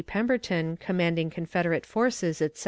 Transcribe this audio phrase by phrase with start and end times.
[0.07, 2.59] Pemberton, commanding Confederate forces, etc.